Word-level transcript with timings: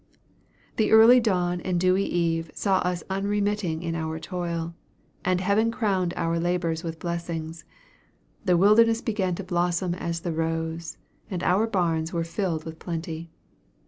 "The 0.77 0.89
early 0.91 1.19
dawn 1.19 1.61
and 1.61 1.79
dewy 1.79 2.03
eve 2.05 2.49
saw 2.55 2.79
us 2.79 3.03
unremitting 3.07 3.83
in 3.83 3.93
our 3.93 4.17
toil, 4.17 4.73
and 5.23 5.39
Heaven 5.39 5.69
crowned 5.69 6.15
our 6.17 6.39
labors 6.39 6.83
with 6.83 6.97
blessings. 6.97 7.65
'The 8.45 8.57
wilderness 8.57 9.01
began 9.03 9.35
to 9.35 9.43
blossom 9.43 9.93
as 9.93 10.21
the 10.21 10.33
rose,' 10.33 10.97
and 11.29 11.43
our 11.43 11.67
barns 11.67 12.11
were 12.11 12.23
filled 12.23 12.63
with 12.65 12.79
plenty. 12.79 13.29